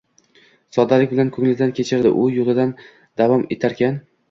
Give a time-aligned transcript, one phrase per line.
[0.77, 2.67] soddalik bilan ko‘nglidan kechirdi u yo‘lida
[3.25, 4.05] davom etarkan.